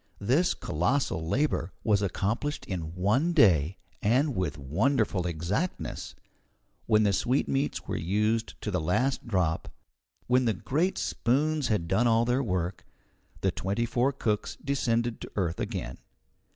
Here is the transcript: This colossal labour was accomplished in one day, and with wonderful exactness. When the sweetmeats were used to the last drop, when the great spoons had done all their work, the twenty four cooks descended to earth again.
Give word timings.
This 0.17 0.55
colossal 0.55 1.27
labour 1.27 1.73
was 1.83 2.01
accomplished 2.01 2.65
in 2.65 2.95
one 2.95 3.33
day, 3.33 3.77
and 4.01 4.35
with 4.35 4.57
wonderful 4.57 5.27
exactness. 5.27 6.15
When 6.87 7.03
the 7.03 7.13
sweetmeats 7.13 7.87
were 7.87 7.97
used 7.99 8.59
to 8.61 8.71
the 8.71 8.81
last 8.81 9.27
drop, 9.27 9.71
when 10.25 10.45
the 10.45 10.55
great 10.55 10.97
spoons 10.97 11.67
had 11.67 11.87
done 11.87 12.07
all 12.07 12.25
their 12.25 12.41
work, 12.41 12.83
the 13.41 13.51
twenty 13.51 13.85
four 13.85 14.11
cooks 14.11 14.55
descended 14.65 15.21
to 15.21 15.31
earth 15.35 15.59
again. 15.59 15.99